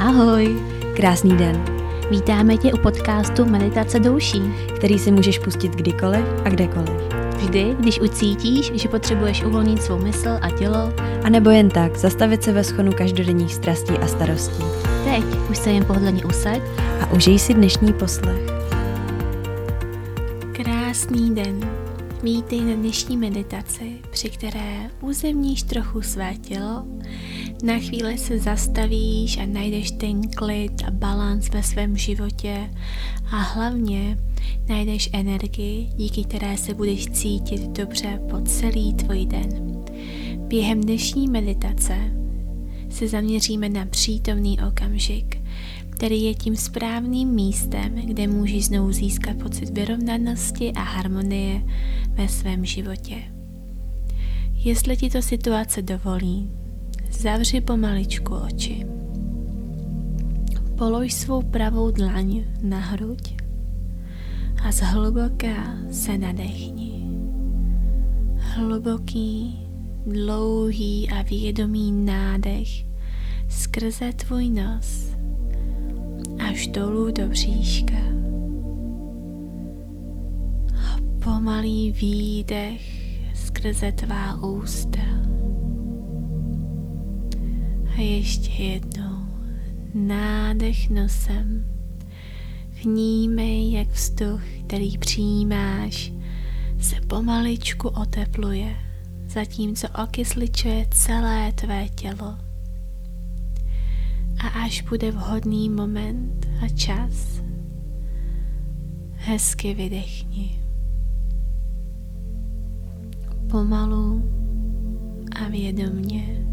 [0.00, 0.56] Ahoj!
[0.96, 1.64] Krásný den!
[2.10, 4.42] Vítáme tě u podcastu Meditace douší,
[4.76, 6.90] který si můžeš pustit kdykoliv a kdekoliv.
[7.36, 10.92] Vždy, když ucítíš, že potřebuješ uvolnit svou mysl a tělo,
[11.24, 14.64] A nebo jen tak, zastavit se ve schonu každodenních strastí a starostí.
[15.04, 16.60] teď už se jen pohodlně usaď.
[17.00, 18.40] A užij si dnešní poslech.
[20.52, 21.60] Krásný den.
[22.22, 26.84] Vítej na dnešní meditaci, při které uzemníš trochu své tělo,
[27.62, 32.70] na chvíli se zastavíš a najdeš ten klid a balans ve svém životě
[33.30, 34.18] a hlavně
[34.68, 39.48] najdeš energii, díky které se budeš cítit dobře po celý tvůj den.
[40.36, 41.96] Během dnešní meditace
[42.90, 45.42] se zaměříme na přítomný okamžik,
[45.90, 51.62] který je tím správným místem, kde můžeš znovu získat pocit vyrovnanosti a harmonie
[52.08, 53.16] ve svém životě.
[54.54, 56.50] Jestli ti to situace dovolí,
[57.10, 58.86] zavři pomaličku oči.
[60.78, 63.36] Polož svou pravou dlaň na hruď
[64.64, 67.06] a zhluboka se nadechni.
[68.36, 69.60] Hluboký,
[70.06, 72.68] dlouhý a vědomý nádech
[73.48, 75.16] skrze tvůj nos
[76.48, 78.00] až dolů do bříška.
[80.74, 82.82] A pomalý výdech
[83.34, 85.29] skrze tvá ústa.
[88.00, 89.26] A ještě jednou
[89.94, 91.64] nádech nosem.
[92.82, 96.12] Vnímej, jak vzduch, který přijímáš,
[96.80, 98.76] se pomaličku otepluje,
[99.26, 102.38] zatímco okysličuje celé tvé tělo.
[104.38, 107.42] A až bude vhodný moment a čas,
[109.14, 110.60] hezky vydechni.
[113.50, 114.22] Pomalu
[115.44, 116.49] a vědomně.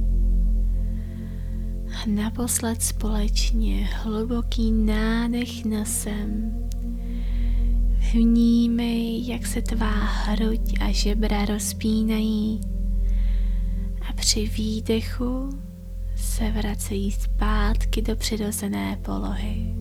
[2.08, 6.52] Naposled společně hluboký nádech nosem.
[8.14, 12.61] Vnímej, jak se tvá hruď a žebra rozpínají
[14.09, 15.49] a při výdechu
[16.15, 19.76] se vracejí zpátky do přirozené polohy.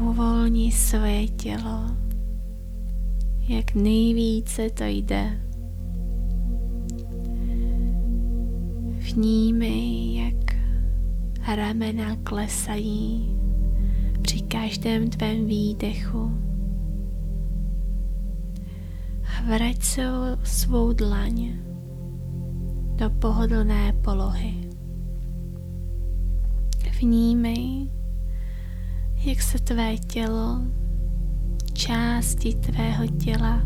[0.00, 1.96] Uvolni svoje tělo,
[3.48, 5.51] jak nejvíce to jde.
[9.14, 10.56] Vnímej, jak
[11.56, 13.36] ramena klesají
[14.22, 16.30] při každém tvém výdechu.
[19.46, 20.02] Vrať se
[20.42, 21.58] svou dlaň
[22.96, 24.54] do pohodlné polohy.
[27.00, 27.90] Vnímej,
[29.24, 30.58] jak se tvé tělo,
[31.72, 33.62] části tvého těla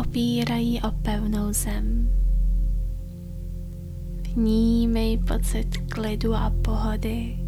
[0.00, 2.19] opírají o pevnou zem.
[4.36, 7.38] Vnímej pocit klidu a pohody,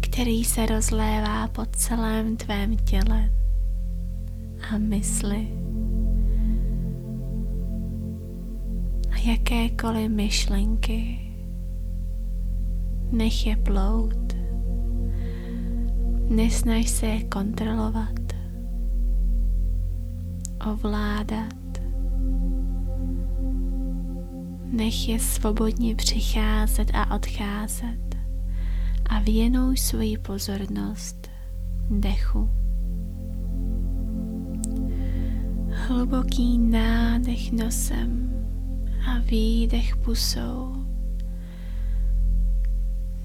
[0.00, 3.30] který se rozlévá po celém tvém těle
[4.70, 5.48] a mysli.
[9.10, 11.20] A jakékoliv myšlenky,
[13.12, 14.36] nech je plout.
[16.28, 18.20] Nesnaž se je kontrolovat,
[20.72, 21.63] ovládat.
[24.76, 28.16] Nech je svobodně přicházet a odcházet
[29.06, 31.30] a věnuj svoji pozornost
[31.90, 32.50] dechu.
[35.70, 38.30] Hluboký nádech nosem
[39.06, 40.72] a výdech pusou.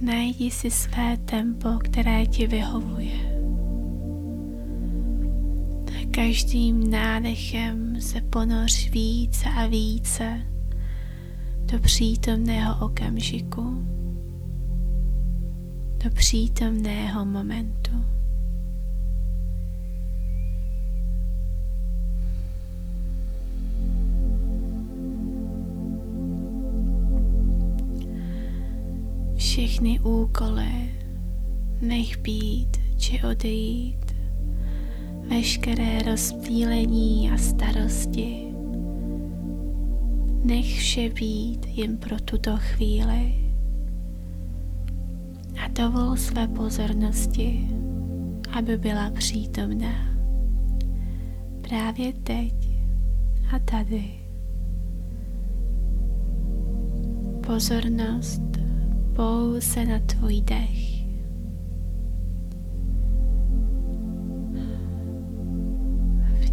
[0.01, 3.39] Najdi si své tempo, které ti vyhovuje.
[6.11, 10.41] Každým nádechem se ponoř více a více
[11.71, 13.85] do přítomného okamžiku,
[16.03, 17.91] do přítomného momentu.
[29.35, 30.89] Všechny úkoly
[31.81, 34.15] nech být či odejít,
[35.29, 38.48] veškeré rozptýlení a starosti
[40.43, 43.35] Nech vše být jen pro tuto chvíli
[45.65, 47.67] a dovol své pozornosti,
[48.57, 50.19] aby byla přítomná
[51.61, 52.53] právě teď
[53.55, 54.03] a tady.
[57.47, 58.41] Pozornost
[59.15, 60.99] pouze na tvůj dech.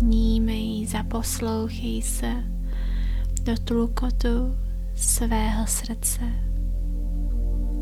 [0.00, 2.55] Vnímej, zaposlouchej se
[3.46, 4.56] do tlukotu
[4.94, 6.20] svého srdce.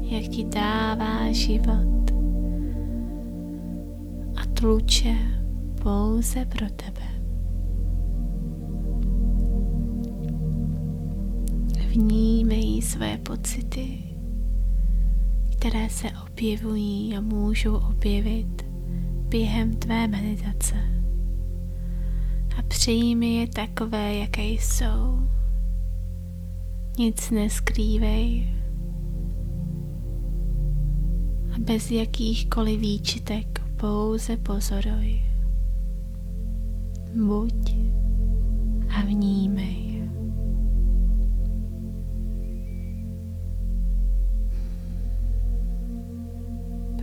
[0.01, 2.11] jak ti dává život
[4.37, 5.17] a tluče
[5.83, 7.07] pouze pro tebe.
[11.89, 13.99] Vnímej své pocity,
[15.59, 18.67] které se objevují a můžou objevit
[19.29, 20.75] během tvé meditace.
[22.59, 25.35] A přijmi je takové, jaké jsou.
[26.99, 28.55] Nic neskrývej.
[31.55, 35.23] A bez jakýchkoliv výčitek pouze pozoruj.
[37.15, 37.77] Buď
[38.89, 39.95] a vnímej.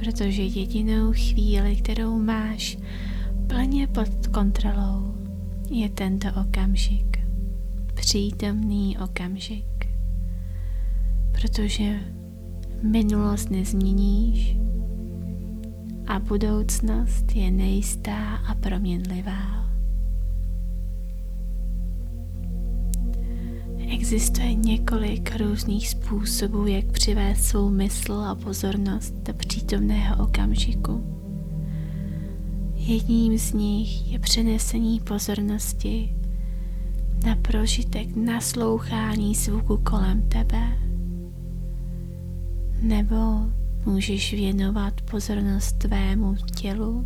[0.01, 2.77] protože jedinou chvíli, kterou máš
[3.47, 5.15] plně pod kontrolou,
[5.69, 7.10] je tento okamžik,
[8.01, 9.87] přítomný okamžik,
[11.31, 11.99] protože
[12.83, 14.57] minulost nezměníš
[16.07, 19.69] a budoucnost je nejistá a proměnlivá.
[23.89, 31.05] Existuje několik různých způsobů, jak přivést svou mysl a pozornost do přítomného okamžiku.
[32.75, 36.15] Jedním z nich je přenesení pozornosti
[37.25, 40.77] na prožitek naslouchání zvuku kolem tebe.
[42.81, 43.15] Nebo
[43.85, 47.05] můžeš věnovat pozornost tvému tělu.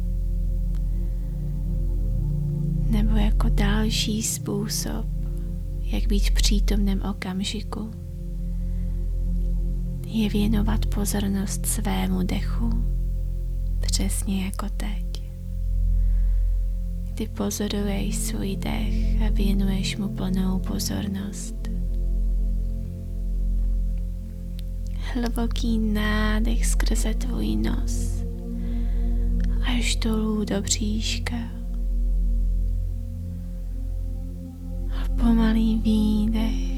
[2.89, 5.15] Nebo jako další způsob
[5.85, 7.91] jak být v přítomném okamžiku,
[10.05, 12.69] je věnovat pozornost svému dechu,
[13.79, 15.14] přesně jako teď.
[17.15, 21.55] Kdy pozoruješ svůj dech a věnuješ mu plnou pozornost.
[25.13, 28.23] Hluboký nádech skrze tvůj nos
[29.67, 31.35] až dolů do bříška.
[35.21, 36.75] pomalý výdech.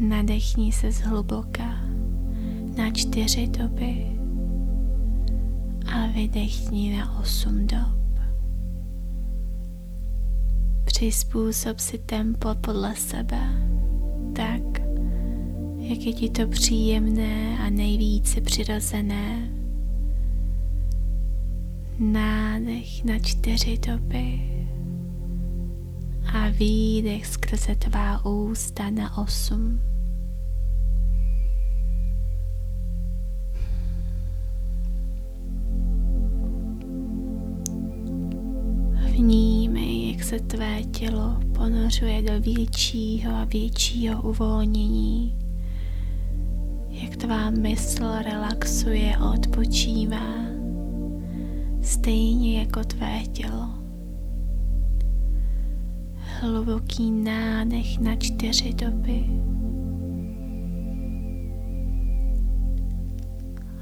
[0.00, 1.85] Nadechni se zhluboka
[2.76, 4.06] na čtyři doby
[5.92, 8.20] a vydechni na osm dob.
[10.84, 13.40] Přizpůsob si tempo podle sebe,
[14.32, 14.80] tak,
[15.78, 19.50] jak je ti to příjemné a nejvíce přirozené
[21.98, 24.40] nádech na čtyři doby
[26.32, 29.80] a výdech skrze tvá ústa na osm.
[39.26, 45.36] Vnímej, jak se tvé tělo ponořuje do většího a většího uvolnění,
[46.90, 50.34] jak tvá mysl relaxuje a odpočívá
[51.82, 53.68] stejně jako tvé tělo.
[56.40, 59.24] Hluboký nádech na čtyři doby.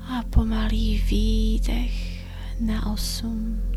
[0.09, 2.25] A pomalý výdech
[2.61, 3.74] na osm.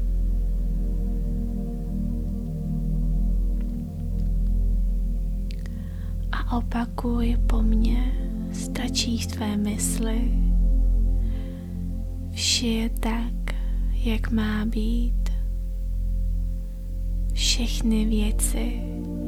[6.52, 8.14] Opakuj po mně,
[8.52, 10.34] stačí tvé mysli.
[12.32, 13.56] Vše je tak,
[13.94, 15.30] jak má být.
[17.34, 18.82] Všechny věci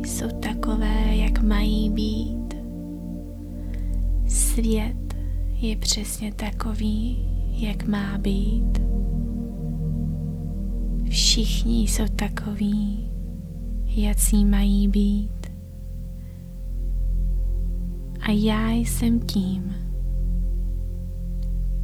[0.05, 2.55] jsou takové, jak mají být.
[4.27, 5.15] Svět
[5.55, 7.17] je přesně takový,
[7.51, 8.81] jak má být.
[11.09, 13.09] Všichni jsou takoví,
[13.85, 15.38] jací mají být.
[18.29, 19.75] A já jsem tím,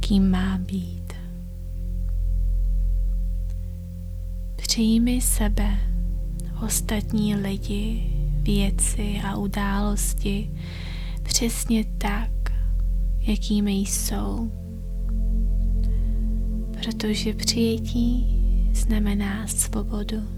[0.00, 1.12] kým má být.
[4.56, 5.78] Přijmi sebe,
[6.64, 8.12] ostatní lidi,
[8.42, 10.50] věci a události
[11.22, 12.52] přesně tak,
[13.20, 14.50] jakými jsou.
[16.70, 18.26] Protože přijetí
[18.74, 20.35] znamená svobodu.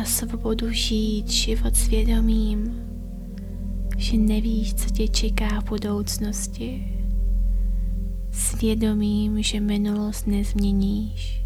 [0.00, 2.82] A svobodu žít život svědomím,
[3.96, 6.92] že nevíš, co tě čeká v budoucnosti.
[8.30, 11.44] Svědomím, že minulost nezměníš,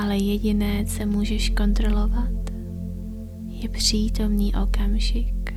[0.00, 2.50] ale jediné, co můžeš kontrolovat,
[3.46, 5.54] je přítomný okamžik,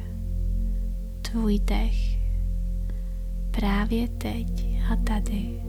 [1.22, 2.20] tvůj dech,
[3.52, 5.62] právě teď a tady.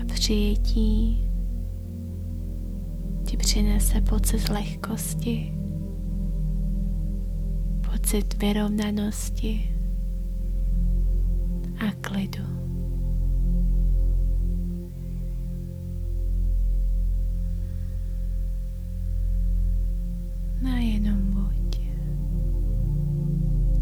[0.00, 1.25] A přijetí
[3.26, 5.54] ti přinese pocit lehkosti,
[7.90, 9.74] pocit vyrovnanosti
[11.88, 12.42] a klidu.
[20.74, 21.80] A jenom buď.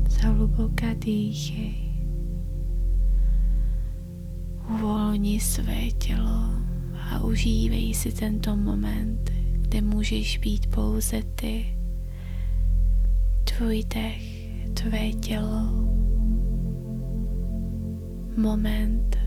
[0.08, 1.74] Zhluboka dýchej.
[4.74, 6.54] Uvolni své tělo
[7.10, 9.33] a užívej si tento moment,
[9.74, 11.76] kde můžeš být pouze ty,
[13.44, 15.86] tvůj dech, tvé tělo.
[18.36, 19.18] Moment,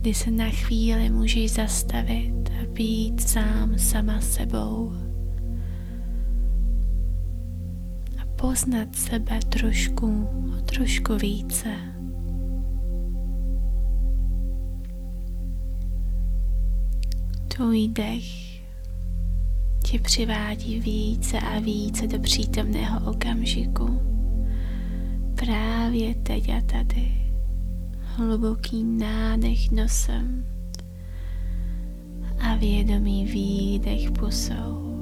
[0.00, 4.92] kdy se na chvíli můžeš zastavit a být sám sama sebou.
[8.22, 10.28] A poznat sebe trošku,
[10.64, 11.97] trošku více.
[17.58, 18.24] Tvůj dech
[19.84, 24.00] tě přivádí více a více do přítomného okamžiku.
[25.34, 27.08] Právě teď a tady.
[28.00, 30.44] Hluboký nádech nosem
[32.38, 34.94] a vědomý výdech pusou.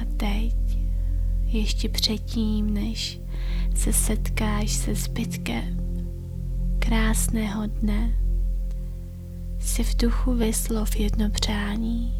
[0.00, 0.78] A teď,
[1.46, 3.20] ještě předtím, než
[3.74, 5.76] se setkáš se zbytkem
[6.78, 8.27] krásného dne,
[9.68, 12.14] si v duchu vyslov jedno přání.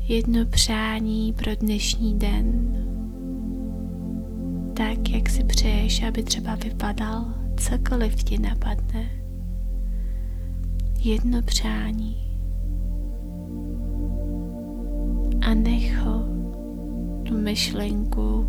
[0.00, 2.76] Jedno přání pro dnešní den.
[4.76, 7.24] Tak, jak si přeješ, aby třeba vypadal,
[7.56, 9.10] cokoliv ti napadne.
[10.98, 12.16] Jedno přání.
[15.46, 16.24] A nech ho,
[17.22, 18.46] tu myšlenku,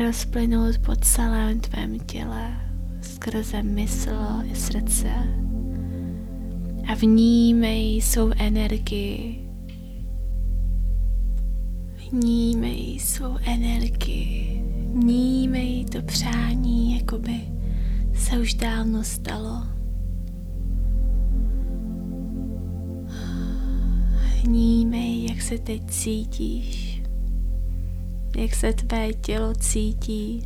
[0.00, 2.56] rozplynout po celém tvém těle,
[3.00, 5.10] skrze mysl i srdce
[6.90, 9.46] a vnímej svou energii.
[12.10, 14.64] Vnímej svou energii.
[14.94, 17.40] Vnímej to přání, jako by
[18.14, 19.62] se už dávno stalo.
[24.44, 27.02] Vnímej, jak se teď cítíš,
[28.36, 30.42] jak se tvé tělo cítí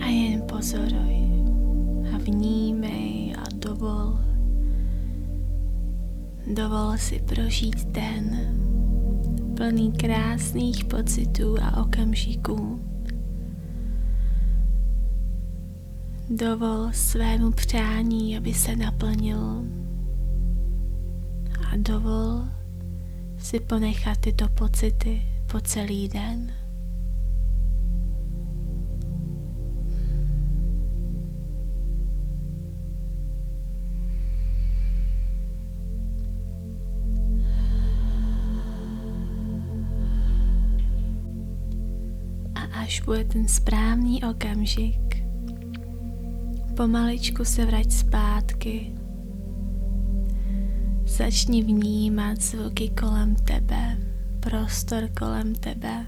[0.00, 1.16] a jen pozoruj
[2.14, 3.05] a vnímej
[3.76, 4.18] dovol.
[6.54, 8.56] Dovol si prožít den
[9.56, 12.80] plný krásných pocitů a okamžiků.
[16.30, 19.64] Dovol svému přání, aby se naplnil
[21.72, 22.44] a dovol
[23.38, 26.52] si ponechat tyto pocity po celý den.
[42.96, 45.20] Až bude ten správný okamžik,
[46.76, 48.92] pomaličku se vrať zpátky.
[51.04, 54.00] Začni vnímat zvuky kolem tebe,
[54.40, 56.06] prostor kolem tebe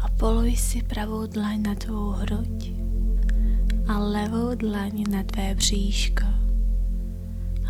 [0.00, 2.72] a polož si pravou dlaň na tvou hruď
[3.88, 6.24] a levou dlaň na tvé bříško.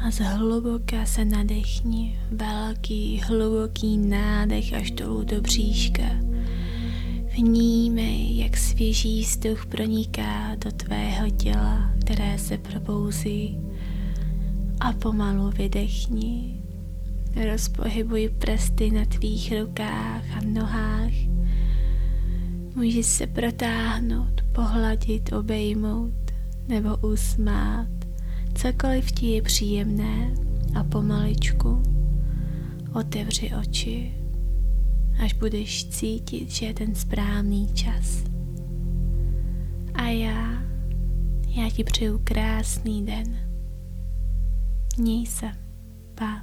[0.06, 6.31] A zhluboka se nadechni velký, hluboký nádech až dolů do bříška
[7.36, 13.60] Vnímej, jak svěží vzduch proniká do tvého těla, které se probouzí
[14.80, 16.62] a pomalu vydechni.
[17.50, 21.12] Rozpohybuj prsty na tvých rukách a nohách.
[22.74, 26.32] Můžeš se protáhnout, pohladit, obejmout
[26.68, 27.88] nebo usmát.
[28.54, 30.34] Cokoliv ti je příjemné
[30.74, 31.82] a pomaličku
[32.92, 34.21] otevři oči
[35.24, 38.24] až budeš cítit, že je ten správný čas.
[39.94, 40.62] A já,
[41.46, 43.36] já ti přeju krásný den.
[44.98, 45.46] Měj se.
[46.14, 46.42] Pa.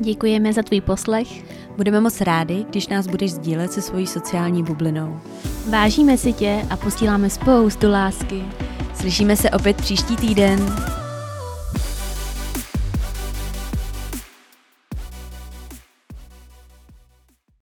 [0.00, 1.28] Děkujeme za tvůj poslech.
[1.76, 5.20] Budeme moc rádi, když nás budeš sdílet se svojí sociální bublinou.
[5.70, 8.42] Vážíme si tě a posíláme spoustu lásky.
[8.94, 10.72] Slyšíme se opět příští týden.